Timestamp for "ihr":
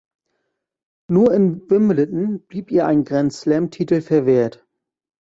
2.71-2.87